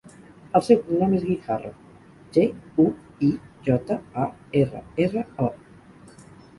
El 0.59 0.61
seu 0.67 0.79
cognom 0.87 1.13
és 1.17 1.25
Guijarro: 1.27 1.73
ge, 2.39 2.47
u, 2.87 2.87
i, 3.31 3.33
jota, 3.71 4.01
a, 4.27 4.29
erra, 4.65 4.85
erra, 5.09 5.27
o. 5.51 5.57